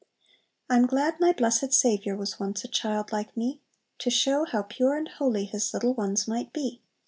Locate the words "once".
2.39-2.63